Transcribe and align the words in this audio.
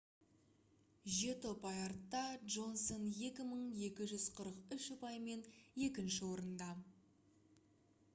жеті 1.15 1.49
ұпай 1.49 1.75
артта 1.81 2.21
джонсон 2.53 3.03
2243 3.17 4.89
ұпаймен 4.97 5.45
екінші 5.89 6.25
орында 6.33 6.71